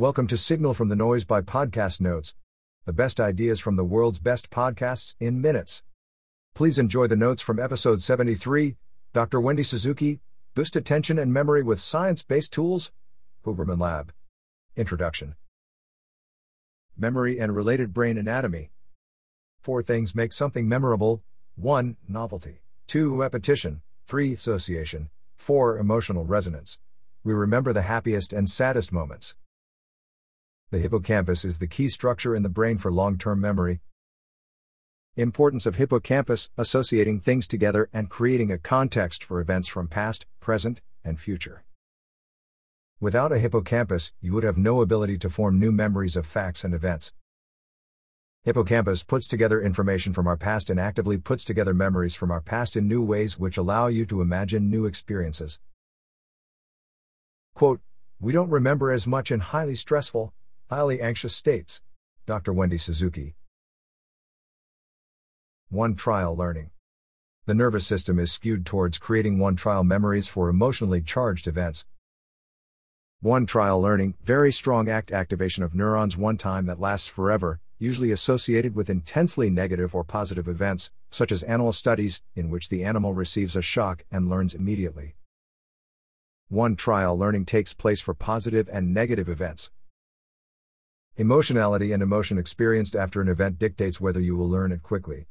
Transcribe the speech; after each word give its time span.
Welcome 0.00 0.28
to 0.28 0.38
Signal 0.38 0.72
from 0.72 0.88
the 0.88 0.96
Noise 0.96 1.26
by 1.26 1.42
Podcast 1.42 2.00
Notes. 2.00 2.34
The 2.86 2.92
best 2.94 3.20
ideas 3.20 3.60
from 3.60 3.76
the 3.76 3.84
world's 3.84 4.18
best 4.18 4.48
podcasts 4.48 5.14
in 5.20 5.42
minutes. 5.42 5.82
Please 6.54 6.78
enjoy 6.78 7.06
the 7.06 7.16
notes 7.16 7.42
from 7.42 7.60
episode 7.60 8.00
73 8.00 8.76
Dr. 9.12 9.38
Wendy 9.42 9.62
Suzuki, 9.62 10.20
Boost 10.54 10.74
Attention 10.74 11.18
and 11.18 11.34
Memory 11.34 11.62
with 11.62 11.80
Science 11.80 12.22
Based 12.22 12.50
Tools, 12.50 12.92
Huberman 13.44 13.78
Lab. 13.78 14.14
Introduction 14.74 15.34
Memory 16.96 17.38
and 17.38 17.54
related 17.54 17.92
brain 17.92 18.16
anatomy. 18.16 18.70
Four 19.60 19.82
things 19.82 20.14
make 20.14 20.32
something 20.32 20.66
memorable 20.66 21.22
1. 21.56 21.98
Novelty, 22.08 22.62
2. 22.86 23.14
Repetition, 23.14 23.82
3. 24.06 24.32
Association, 24.32 25.10
4. 25.36 25.76
Emotional 25.76 26.24
resonance. 26.24 26.78
We 27.22 27.34
remember 27.34 27.74
the 27.74 27.82
happiest 27.82 28.32
and 28.32 28.48
saddest 28.48 28.94
moments. 28.94 29.34
The 30.72 30.78
hippocampus 30.78 31.44
is 31.44 31.58
the 31.58 31.66
key 31.66 31.88
structure 31.88 32.36
in 32.36 32.44
the 32.44 32.48
brain 32.48 32.78
for 32.78 32.92
long 32.92 33.18
term 33.18 33.40
memory. 33.40 33.80
Importance 35.16 35.66
of 35.66 35.74
hippocampus 35.74 36.48
associating 36.56 37.18
things 37.18 37.48
together 37.48 37.88
and 37.92 38.08
creating 38.08 38.52
a 38.52 38.58
context 38.58 39.24
for 39.24 39.40
events 39.40 39.66
from 39.66 39.88
past, 39.88 40.26
present, 40.38 40.80
and 41.02 41.18
future. 41.18 41.64
Without 43.00 43.32
a 43.32 43.40
hippocampus, 43.40 44.12
you 44.20 44.32
would 44.32 44.44
have 44.44 44.56
no 44.56 44.80
ability 44.80 45.18
to 45.18 45.28
form 45.28 45.58
new 45.58 45.72
memories 45.72 46.14
of 46.14 46.24
facts 46.24 46.62
and 46.62 46.72
events. 46.72 47.12
Hippocampus 48.44 49.02
puts 49.02 49.26
together 49.26 49.60
information 49.60 50.12
from 50.12 50.28
our 50.28 50.36
past 50.36 50.70
and 50.70 50.78
actively 50.78 51.18
puts 51.18 51.42
together 51.42 51.74
memories 51.74 52.14
from 52.14 52.30
our 52.30 52.40
past 52.40 52.76
in 52.76 52.86
new 52.86 53.02
ways 53.02 53.40
which 53.40 53.56
allow 53.56 53.88
you 53.88 54.06
to 54.06 54.20
imagine 54.20 54.70
new 54.70 54.86
experiences. 54.86 55.58
Quote, 57.54 57.80
We 58.20 58.32
don't 58.32 58.50
remember 58.50 58.92
as 58.92 59.08
much 59.08 59.32
in 59.32 59.40
highly 59.40 59.74
stressful, 59.74 60.32
highly 60.70 61.00
anxious 61.00 61.34
states. 61.34 61.82
Dr. 62.26 62.52
Wendy 62.52 62.78
Suzuki. 62.78 63.34
1 65.68 65.96
Trial 65.96 66.36
Learning. 66.36 66.70
The 67.46 67.54
nervous 67.54 67.84
system 67.84 68.20
is 68.20 68.30
skewed 68.30 68.64
towards 68.64 68.96
creating 68.96 69.40
one 69.40 69.56
trial 69.56 69.82
memories 69.82 70.28
for 70.28 70.48
emotionally 70.48 71.00
charged 71.00 71.48
events. 71.48 71.86
One 73.20 73.46
trial 73.46 73.80
learning, 73.80 74.14
very 74.22 74.52
strong 74.52 74.88
act 74.88 75.10
activation 75.10 75.64
of 75.64 75.74
neurons 75.74 76.16
one 76.16 76.36
time 76.36 76.66
that 76.66 76.78
lasts 76.78 77.08
forever, 77.08 77.58
usually 77.80 78.12
associated 78.12 78.76
with 78.76 78.88
intensely 78.88 79.50
negative 79.50 79.92
or 79.92 80.04
positive 80.04 80.46
events, 80.46 80.92
such 81.10 81.32
as 81.32 81.42
animal 81.42 81.72
studies, 81.72 82.22
in 82.36 82.48
which 82.48 82.68
the 82.68 82.84
animal 82.84 83.12
receives 83.12 83.56
a 83.56 83.62
shock 83.62 84.04
and 84.12 84.30
learns 84.30 84.54
immediately. 84.54 85.16
One 86.48 86.76
trial 86.76 87.18
learning 87.18 87.46
takes 87.46 87.74
place 87.74 88.00
for 88.00 88.14
positive 88.14 88.68
and 88.72 88.94
negative 88.94 89.28
events. 89.28 89.72
Emotionality 91.20 91.92
and 91.92 92.02
emotion 92.02 92.38
experienced 92.38 92.96
after 92.96 93.20
an 93.20 93.28
event 93.28 93.58
dictates 93.58 94.00
whether 94.00 94.20
you 94.20 94.34
will 94.34 94.48
learn 94.48 94.72
it 94.72 94.82
quickly. 94.82 95.26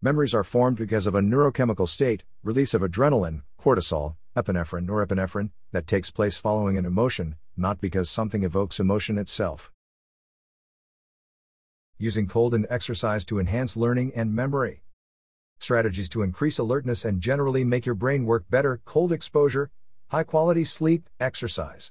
Memories 0.00 0.34
are 0.34 0.44
formed 0.44 0.76
because 0.76 1.08
of 1.08 1.16
a 1.16 1.20
neurochemical 1.20 1.88
state, 1.88 2.22
release 2.44 2.72
of 2.72 2.80
adrenaline, 2.80 3.42
cortisol, 3.60 4.14
epinephrine, 4.36 4.88
or 4.88 5.04
norepinephrine, 5.04 5.50
that 5.72 5.88
takes 5.88 6.12
place 6.12 6.38
following 6.38 6.78
an 6.78 6.86
emotion, 6.86 7.34
not 7.56 7.80
because 7.80 8.08
something 8.08 8.44
evokes 8.44 8.78
emotion 8.78 9.18
itself. 9.18 9.72
Using 11.98 12.28
cold 12.28 12.54
and 12.54 12.64
exercise 12.70 13.24
to 13.24 13.40
enhance 13.40 13.76
learning 13.76 14.12
and 14.14 14.32
memory. 14.32 14.84
Strategies 15.58 16.08
to 16.10 16.22
increase 16.22 16.60
alertness 16.60 17.04
and 17.04 17.20
generally 17.20 17.64
make 17.64 17.84
your 17.84 17.96
brain 17.96 18.24
work 18.24 18.44
better 18.48 18.80
cold 18.84 19.12
exposure, 19.12 19.72
high 20.10 20.22
quality 20.22 20.62
sleep, 20.62 21.08
exercise. 21.18 21.90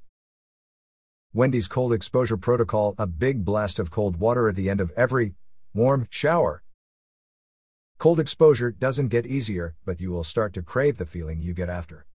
Wendy's 1.34 1.70
cold 1.70 1.94
exposure 1.94 2.36
protocol 2.36 2.94
a 2.98 3.08
big 3.08 3.46
blast 3.46 3.80
of 3.80 3.90
cold 3.90 4.18
water 4.18 4.50
at 4.50 4.58
the 4.58 4.70
end 4.70 4.82
of 4.82 4.92
every 4.98 5.34
warm 5.74 6.06
shower. 6.10 6.62
Cold 7.98 8.20
exposure 8.20 8.70
doesn't 8.70 9.08
get 9.08 9.26
easier, 9.26 9.74
but 9.86 10.02
you 10.02 10.12
will 10.12 10.26
start 10.26 10.52
to 10.54 10.62
crave 10.62 10.98
the 10.98 11.06
feeling 11.06 11.42
you 11.42 11.54
get 11.54 11.70
after. 11.70 12.06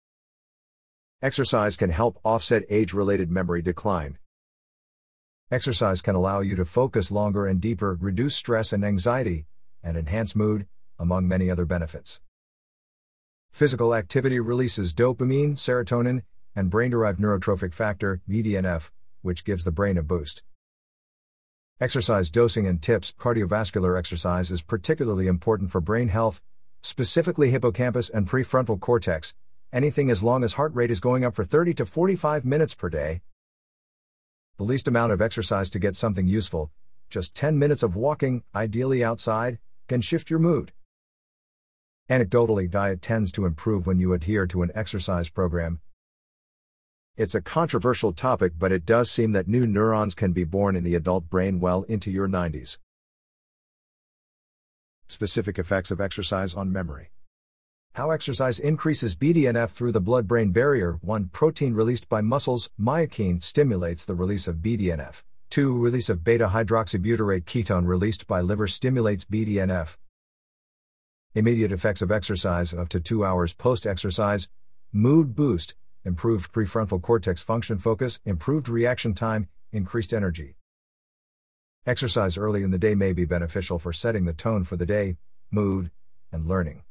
Exercise 1.22 1.78
can 1.78 1.88
help 1.88 2.21
offset 2.25 2.65
age 2.69 2.93
related 2.93 3.31
memory 3.31 3.62
decline. 3.62 4.19
Exercise 5.50 6.03
can 6.03 6.15
allow 6.15 6.41
you 6.41 6.55
to 6.55 6.66
focus 6.66 7.10
longer 7.10 7.47
and 7.47 7.59
deeper, 7.59 7.97
reduce 7.99 8.37
stress 8.37 8.71
and 8.71 8.84
anxiety, 8.84 9.47
and 9.82 9.97
enhance 9.97 10.37
mood, 10.37 10.66
among 10.99 11.26
many 11.26 11.50
other 11.50 11.65
benefits. 11.65 12.21
Physical 13.50 13.94
activity 13.94 14.41
releases 14.41 14.93
dopamine, 14.93 15.53
serotonin, 15.53 16.21
and 16.55 16.69
brain 16.69 16.91
derived 16.91 17.19
neurotrophic 17.19 17.72
factor, 17.72 18.21
BDNF, 18.28 18.91
which 19.26 19.44
gives 19.44 19.64
the 19.64 19.70
brain 19.70 19.98
a 19.98 20.03
boost. 20.03 20.42
Exercise 21.78 22.31
dosing 22.31 22.66
and 22.66 22.81
tips 22.81 23.12
Cardiovascular 23.19 23.98
exercise 23.98 24.50
is 24.50 24.62
particularly 24.62 25.26
important 25.26 25.70
for 25.70 25.82
brain 25.82 26.09
health, 26.09 26.41
specifically 26.81 27.50
hippocampus 27.50 28.09
and 28.09 28.26
prefrontal 28.26 28.81
cortex, 28.81 29.34
anything 29.72 30.10
as 30.10 30.22
long 30.22 30.42
as 30.42 30.54
heart 30.54 30.75
rate 30.75 30.91
is 30.91 31.00
going 31.00 31.25
up 31.25 31.34
for 31.34 31.44
30 31.44 31.75
to 31.75 31.84
45 31.84 32.47
minutes 32.47 32.75
per 32.75 32.88
day. 32.88 33.20
The 34.56 34.64
least 34.64 34.88
amount 34.88 35.12
of 35.12 35.20
exercise 35.20 35.69
to 35.70 35.78
get 35.78 35.94
something 35.94 36.26
useful, 36.26 36.70
just 37.10 37.34
10 37.34 37.58
minutes 37.58 37.82
of 37.82 37.94
walking, 37.94 38.43
ideally 38.54 39.04
outside, 39.04 39.58
can 39.87 40.00
shift 40.00 40.31
your 40.31 40.38
mood. 40.38 40.72
Anecdotally, 42.08 42.70
diet 42.70 43.03
tends 43.03 43.32
to 43.32 43.44
improve 43.44 43.87
when 43.87 43.98
you 43.98 44.12
adhere 44.12 44.47
to 44.47 44.62
an 44.62 44.70
exercise 44.75 45.28
program, 45.28 45.81
it's 47.16 47.34
a 47.34 47.41
controversial 47.41 48.12
topic, 48.12 48.53
but 48.59 48.72
it 48.72 48.84
does 48.84 49.10
seem 49.10 49.32
that 49.32 49.49
new 49.49 49.66
neurons 49.66 50.15
can 50.15 50.32
be 50.32 50.44
born 50.44 50.77
in 50.77 50.84
the 50.84 50.94
adult 50.94 51.31
brain 51.31 51.60
well 51.60 51.82
into 51.84 52.10
your 52.10 52.28
90s. 52.28 52.78
Specific 55.09 55.59
effects 55.59 55.91
of 55.91 56.00
exercise 56.00 56.55
on 56.55 56.71
memory. 56.72 57.10
How 57.94 58.10
exercise 58.10 58.59
increases 58.59 59.16
BDNF 59.16 59.71
through 59.71 59.93
the 59.93 60.00
blood 60.00 60.28
brain 60.28 60.50
barrier. 60.50 60.99
1. 61.00 61.31
Protein 61.32 61.72
released 61.72 62.10
by 62.10 62.21
muscles, 62.21 62.69
myokine, 62.78 63.43
stimulates 63.43 64.05
the 64.05 64.15
release 64.15 64.47
of 64.47 64.56
BDNF. 64.56 65.25
2. 65.49 65.78
Release 65.78 66.10
of 66.10 66.22
beta 66.22 66.49
hydroxybutyrate 66.49 67.44
ketone 67.44 67.87
released 67.87 68.26
by 68.26 68.43
liver 68.43 68.66
stimulates 68.66 69.25
BDNF. 69.25 69.97
Immediate 71.34 71.72
effects 71.72 72.03
of 72.03 72.12
exercise 72.12 72.75
up 72.75 72.91
to 72.91 73.00
2 73.00 73.25
hours 73.25 73.55
post 73.55 73.87
exercise. 73.87 74.50
Mood 74.93 75.34
boost, 75.34 75.76
improved 76.06 76.53
prefrontal 76.53 77.03
cortex 77.03 77.43
function 77.43 77.78
focus, 77.78 78.21
improved 78.25 78.69
reaction 78.69 79.12
time, 79.12 79.49
increased 79.72 80.15
energy. 80.15 80.55
Exercise 81.84 82.39
early 82.39 82.62
in 82.62 82.71
the 82.71 82.78
day 82.78 82.94
may 82.94 83.12
be 83.12 83.25
beneficial 83.25 83.81
for 83.81 83.93
setting 83.93 84.25
the 84.25 84.33
tone 84.33 84.62
for 84.62 84.77
the 84.77 84.87
day, 84.87 85.17
mood, 85.50 85.91
and 86.31 86.47
learning. 86.47 86.83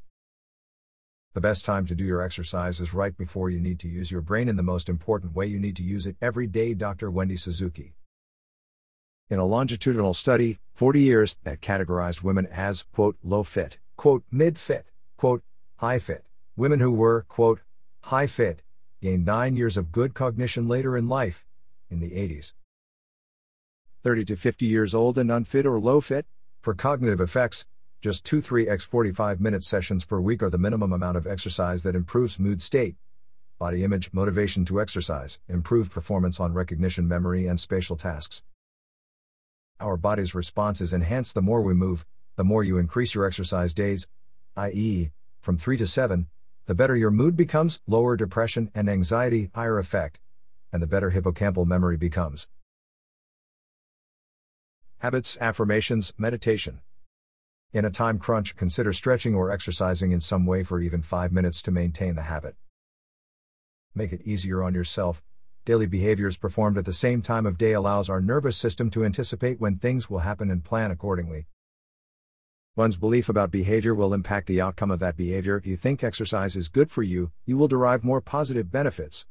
The 1.34 1.40
best 1.42 1.64
time 1.64 1.86
to 1.88 1.96
do 1.96 2.04
your 2.04 2.22
exercise 2.22 2.82
is 2.82 2.94
right 2.94 3.16
before 3.16 3.50
you 3.50 3.60
need 3.60 3.80
to 3.80 3.88
use 3.88 4.12
your 4.12 4.22
brain 4.22 4.50
in 4.50 4.58
the 4.58 4.64
most 4.64 4.90
important 4.90 5.34
way 5.34 5.46
you 5.46 5.60
need 5.60 5.78
to 5.78 5.84
use 5.84 6.06
it 6.06 6.18
every 6.22 6.46
day. 6.46 6.74
Dr. 6.74 7.10
Wendy 7.10 7.38
Suzuki. 7.38 7.94
In 9.30 9.40
a 9.40 9.46
longitudinal 9.46 10.14
study, 10.14 10.60
40 10.74 11.00
years, 11.00 11.38
that 11.44 11.62
categorized 11.62 12.22
women 12.22 12.48
as, 12.48 12.84
quote, 12.94 13.18
low 13.24 13.44
fit, 13.44 13.80
quote, 13.96 14.24
mid 14.30 14.60
fit, 14.60 14.88
quote, 15.16 15.42
high 15.78 16.00
fit, 16.00 16.26
women 16.58 16.82
who 16.82 16.94
were, 16.94 17.26
quote, 17.30 17.62
high 18.04 18.28
fit, 18.28 18.62
gained 19.02 19.26
nine 19.26 19.56
years 19.56 19.78
of 19.78 19.92
good 19.92 20.14
cognition 20.14 20.68
later 20.68 20.98
in 20.98 21.08
life, 21.08 21.46
in 21.90 22.00
the 22.00 22.12
80s. 22.12 22.54
30 24.04 24.26
to 24.26 24.36
50 24.36 24.66
years 24.66 24.94
old 24.94 25.18
and 25.18 25.32
unfit 25.32 25.66
or 25.66 25.80
low 25.80 26.00
fit, 26.00 26.26
for 26.62 26.74
cognitive 26.74 27.22
effects, 27.22 27.66
just 28.02 28.24
2 28.26 28.40
3 28.42 28.68
x 28.70 28.86
45 28.86 29.42
minute 29.42 29.64
sessions 29.64 30.06
per 30.06 30.20
week 30.20 30.44
are 30.44 30.50
the 30.50 30.58
minimum 30.58 30.94
amount 30.94 31.18
of 31.18 31.26
exercise 31.26 31.82
that 31.84 31.96
improves 31.96 32.40
mood 32.40 32.62
state, 32.62 32.96
body 33.58 33.84
image, 33.84 34.14
motivation 34.14 34.66
to 34.66 34.80
exercise, 34.80 35.40
improved 35.48 35.92
performance 35.92 36.40
on 36.40 36.54
recognition 36.54 37.08
memory 37.08 37.48
and 37.48 37.60
spatial 37.60 37.96
tasks. 37.96 38.44
Our 39.80 39.98
body's 39.98 40.36
response 40.36 40.82
is 40.82 40.94
enhanced 40.94 41.34
the 41.34 41.42
more 41.42 41.62
we 41.62 41.74
move, 41.74 42.06
the 42.36 42.44
more 42.44 42.64
you 42.64 42.78
increase 42.78 43.16
your 43.16 43.26
exercise 43.26 43.74
days, 43.74 44.08
i.e., 44.56 45.12
from 45.42 45.58
3 45.58 45.78
to 45.78 45.88
7, 45.88 46.28
the 46.66 46.76
better 46.76 46.96
your 46.96 47.12
mood 47.12 47.36
becomes, 47.36 47.82
lower 47.86 48.16
depression 48.16 48.72
and 48.74 48.90
anxiety, 48.90 49.52
higher 49.54 49.78
effect, 49.78 50.20
and 50.74 50.82
the 50.82 50.88
better 50.88 51.12
hippocampal 51.12 51.66
memory 51.66 51.96
becomes. 51.96 52.48
Habits, 54.98 55.38
affirmations, 55.40 56.14
meditation. 56.18 56.82
In 57.72 57.86
a 57.86 57.92
time 57.92 58.18
crunch, 58.18 58.56
consider 58.56 58.94
stretching 58.94 59.36
or 59.36 59.52
exercising 59.52 60.12
in 60.12 60.20
some 60.20 60.48
way 60.48 60.64
for 60.64 60.80
even 60.80 61.04
5 61.04 61.32
minutes 61.32 61.62
to 61.64 61.72
maintain 61.72 62.16
the 62.16 62.24
habit. 62.24 62.56
Make 63.94 64.12
it 64.12 64.22
easier 64.26 64.64
on 64.64 64.74
yourself. 64.74 65.22
Daily 65.66 65.86
behaviors 65.86 66.38
performed 66.38 66.78
at 66.78 66.86
the 66.86 66.94
same 66.94 67.22
time 67.22 67.46
of 67.46 67.58
day 67.58 67.74
allows 67.74 68.10
our 68.10 68.22
nervous 68.22 68.58
system 68.58 68.90
to 68.92 69.06
anticipate 69.06 69.60
when 69.60 69.78
things 69.78 70.10
will 70.10 70.20
happen 70.20 70.50
and 70.50 70.64
plan 70.64 70.90
accordingly. 70.90 71.46
One's 72.78 72.98
belief 72.98 73.30
about 73.30 73.52
behavior 73.52 73.96
will 73.96 74.14
impact 74.14 74.48
the 74.48 74.60
outcome 74.60 74.92
of 74.92 75.00
that 75.00 75.16
behavior. 75.16 75.56
If 75.56 75.66
you 75.66 75.78
think 75.78 76.04
exercise 76.04 76.58
is 76.58 76.68
good 76.68 76.92
for 76.92 77.04
you, 77.04 77.32
you 77.46 77.56
will 77.56 77.70
derive 77.70 78.04
more 78.04 78.20
positive 78.20 78.70
benefits. 78.70 79.26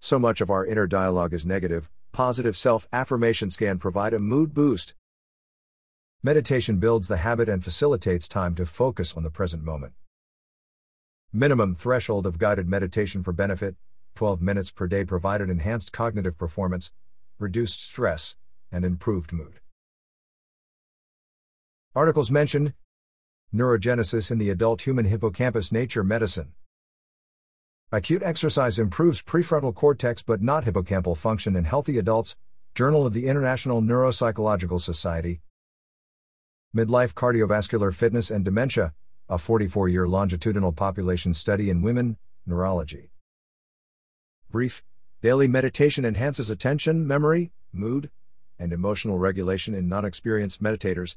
So 0.00 0.18
much 0.18 0.40
of 0.40 0.48
our 0.48 0.64
inner 0.64 0.86
dialogue 0.86 1.34
is 1.34 1.44
negative, 1.44 1.90
positive 2.12 2.56
self 2.56 2.88
affirmations 2.90 3.58
can 3.58 3.78
provide 3.78 4.14
a 4.14 4.18
mood 4.18 4.54
boost. 4.54 4.94
Meditation 6.22 6.78
builds 6.78 7.06
the 7.06 7.18
habit 7.18 7.50
and 7.50 7.62
facilitates 7.62 8.28
time 8.28 8.54
to 8.54 8.64
focus 8.64 9.14
on 9.14 9.22
the 9.22 9.30
present 9.30 9.62
moment. 9.62 9.92
Minimum 11.34 11.74
threshold 11.74 12.26
of 12.26 12.38
guided 12.38 12.66
meditation 12.66 13.22
for 13.22 13.34
benefit 13.34 13.76
12 14.14 14.40
minutes 14.40 14.70
per 14.70 14.86
day 14.86 15.04
provided 15.04 15.50
enhanced 15.50 15.92
cognitive 15.92 16.38
performance, 16.38 16.92
reduced 17.38 17.84
stress, 17.84 18.36
and 18.72 18.86
improved 18.86 19.34
mood. 19.34 19.60
Articles 21.96 22.30
mentioned 22.30 22.74
Neurogenesis 23.54 24.30
in 24.30 24.36
the 24.36 24.50
adult 24.50 24.82
human 24.82 25.06
hippocampus 25.06 25.72
Nature 25.72 26.04
Medicine. 26.04 26.52
Acute 27.90 28.22
exercise 28.22 28.78
improves 28.78 29.22
prefrontal 29.22 29.74
cortex 29.74 30.20
but 30.20 30.42
not 30.42 30.66
hippocampal 30.66 31.16
function 31.16 31.56
in 31.56 31.64
healthy 31.64 31.96
adults. 31.96 32.36
Journal 32.74 33.06
of 33.06 33.14
the 33.14 33.26
International 33.26 33.80
Neuropsychological 33.80 34.78
Society. 34.78 35.40
Midlife 36.76 37.14
Cardiovascular 37.14 37.94
Fitness 37.94 38.30
and 38.30 38.44
Dementia, 38.44 38.92
a 39.30 39.38
44 39.38 39.88
year 39.88 40.06
longitudinal 40.06 40.72
population 40.72 41.32
study 41.32 41.70
in 41.70 41.80
women, 41.80 42.18
neurology. 42.44 43.08
Brief 44.50 44.84
Daily 45.22 45.48
meditation 45.48 46.04
enhances 46.04 46.50
attention, 46.50 47.06
memory, 47.06 47.52
mood, 47.72 48.10
and 48.58 48.74
emotional 48.74 49.16
regulation 49.16 49.74
in 49.74 49.88
non 49.88 50.04
experienced 50.04 50.62
meditators. 50.62 51.16